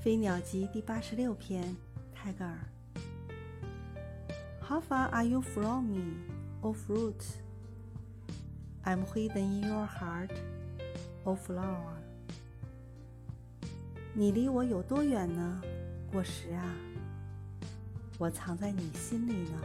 [0.02, 1.76] 《飞鸟集》第八十六篇，
[2.14, 2.56] 泰戈尔。
[4.66, 6.14] How far are you from me,
[6.62, 7.22] O fruit?
[8.82, 10.30] I'm hidden in your heart,
[11.24, 11.98] O flower.
[14.14, 15.60] 你离我有多远呢，
[16.10, 16.74] 果实啊？
[18.16, 19.60] 我藏在你心里呢。